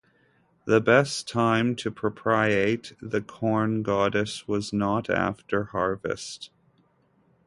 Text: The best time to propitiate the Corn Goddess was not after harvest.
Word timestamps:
The 0.65 0.81
best 0.81 1.29
time 1.29 1.75
to 1.75 1.91
propitiate 1.91 2.93
the 2.99 3.21
Corn 3.21 3.83
Goddess 3.83 4.47
was 4.47 4.73
not 4.73 5.11
after 5.11 5.65
harvest. 5.65 6.49